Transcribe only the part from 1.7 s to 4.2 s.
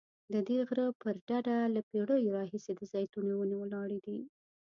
له پیړیو راهیسې د زیتونو ونې ولاړې دي.